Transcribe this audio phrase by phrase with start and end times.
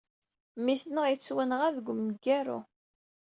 [0.57, 2.59] Mmi-tneɣ yettwanɣa deg umgaru.